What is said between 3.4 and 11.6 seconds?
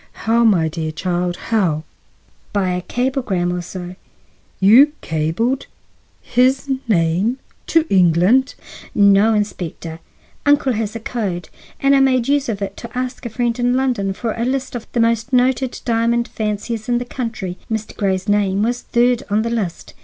or so." "You—cabled—his name—to England?" "No, Inspector; uncle has a code,